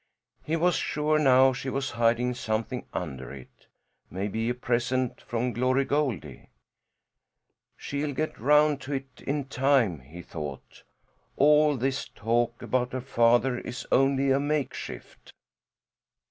He 0.43 0.55
was 0.55 0.77
sure 0.77 1.19
now 1.19 1.53
she 1.53 1.69
was 1.69 1.91
hiding 1.91 2.33
something 2.33 2.87
under 2.91 3.31
it 3.31 3.67
maybe 4.09 4.49
a 4.49 4.55
present 4.55 5.21
from 5.21 5.53
Glory 5.53 5.85
Goldie! 5.85 6.49
"She'll 7.77 8.15
get 8.15 8.39
round 8.39 8.81
to 8.81 8.93
that 8.97 9.21
in 9.21 9.45
time," 9.45 9.99
he 9.99 10.23
thought. 10.23 10.81
"All 11.35 11.77
this 11.77 12.07
talk 12.09 12.63
about 12.63 12.93
her 12.93 13.01
father 13.01 13.59
is 13.59 13.85
only 13.91 14.31
a 14.31 14.39
makeshift." 14.39 15.33